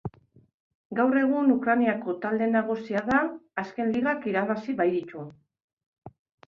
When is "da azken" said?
3.13-3.95